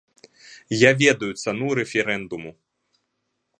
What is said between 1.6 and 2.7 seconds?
рэферэндуму.